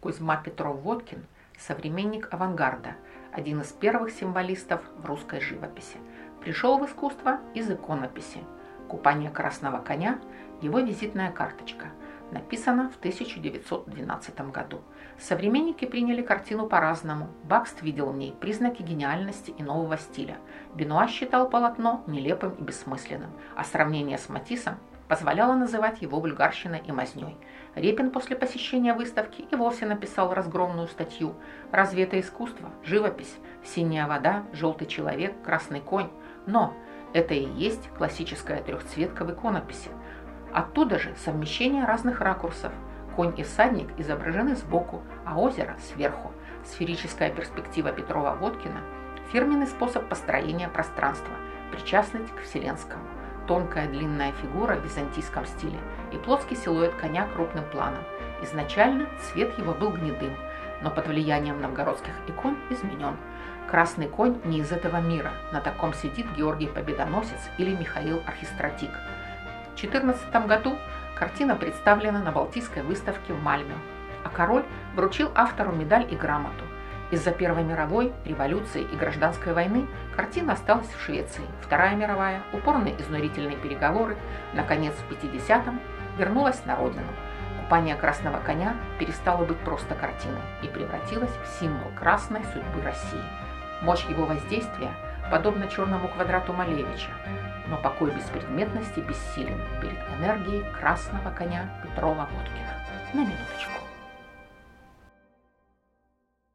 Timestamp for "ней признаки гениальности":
18.16-19.50